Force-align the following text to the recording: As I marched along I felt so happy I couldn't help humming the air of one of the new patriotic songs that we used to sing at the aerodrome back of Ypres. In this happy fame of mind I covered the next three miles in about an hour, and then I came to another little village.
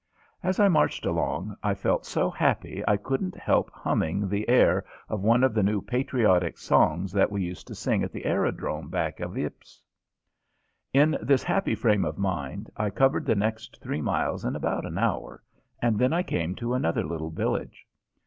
As 0.41 0.59
I 0.59 0.67
marched 0.67 1.05
along 1.05 1.55
I 1.61 1.75
felt 1.75 2.07
so 2.07 2.31
happy 2.31 2.83
I 2.87 2.97
couldn't 2.97 3.35
help 3.37 3.69
humming 3.69 4.27
the 4.29 4.49
air 4.49 4.83
of 5.07 5.21
one 5.21 5.43
of 5.43 5.53
the 5.53 5.61
new 5.61 5.79
patriotic 5.79 6.57
songs 6.57 7.11
that 7.11 7.31
we 7.31 7.43
used 7.43 7.67
to 7.67 7.75
sing 7.75 8.01
at 8.01 8.11
the 8.11 8.25
aerodrome 8.25 8.89
back 8.89 9.19
of 9.19 9.37
Ypres. 9.37 9.79
In 10.91 11.19
this 11.21 11.43
happy 11.43 11.75
fame 11.75 12.03
of 12.03 12.17
mind 12.17 12.71
I 12.75 12.89
covered 12.89 13.27
the 13.27 13.35
next 13.35 13.79
three 13.79 14.01
miles 14.01 14.43
in 14.43 14.55
about 14.55 14.87
an 14.87 14.97
hour, 14.97 15.43
and 15.83 15.99
then 15.99 16.13
I 16.13 16.23
came 16.23 16.55
to 16.55 16.73
another 16.73 17.03
little 17.03 17.29
village. 17.29 17.85